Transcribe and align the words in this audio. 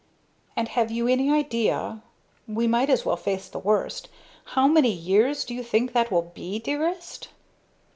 "And 0.55 0.69
have 0.69 0.89
you 0.89 1.07
any 1.07 1.29
idea 1.31 2.01
we 2.47 2.65
might 2.65 2.89
as 2.89 3.05
well 3.05 3.15
face 3.17 3.47
the 3.47 3.59
worst 3.59 4.09
how 4.45 4.67
many 4.67 4.89
years 4.89 5.45
do 5.45 5.53
you 5.53 5.61
think 5.61 5.93
that 5.93 6.09
will 6.09 6.23
be, 6.23 6.57
dearest?" 6.57 7.27